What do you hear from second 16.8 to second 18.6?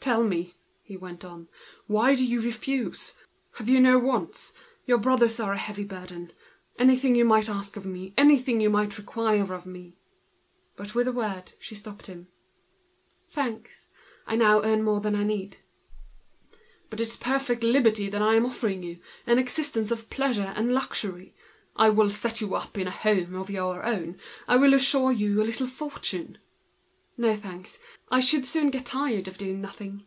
"But it's perfect liberty that I am